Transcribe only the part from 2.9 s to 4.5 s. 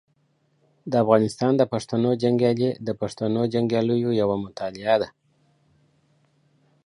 پښتنو جنګیالیو یوه